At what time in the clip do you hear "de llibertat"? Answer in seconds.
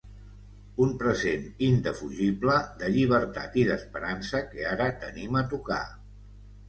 2.81-3.59